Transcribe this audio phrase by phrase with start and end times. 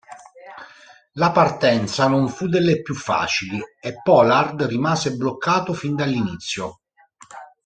[1.11, 6.79] La partenza non fu delle più facili e Pollard rimase bloccato fin dall'inizio.